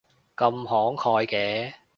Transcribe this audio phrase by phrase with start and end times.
[0.35, 1.73] 咁慷慨嘅